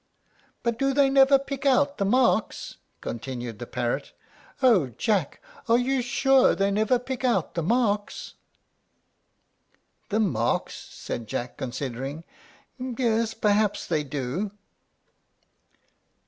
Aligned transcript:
"But 0.63 0.79
do 0.79 0.95
they 0.95 1.11
never 1.11 1.37
pick 1.37 1.63
out 1.63 1.99
the 1.99 2.05
marks?" 2.05 2.77
continued 3.01 3.59
the 3.59 3.67
parrot. 3.67 4.13
"O 4.63 4.87
Jack! 4.87 5.43
are 5.69 5.77
you 5.77 6.01
sure 6.01 6.55
they 6.55 6.71
never 6.71 6.97
pick 6.97 7.23
out 7.23 7.53
the 7.53 7.61
marks?" 7.61 8.33
"The 10.09 10.19
marks?" 10.19 10.73
said 10.73 11.27
Jack, 11.27 11.55
considering. 11.55 12.23
"Yes, 12.79 13.35
perhaps 13.35 13.85
they 13.85 14.03
do." 14.03 14.49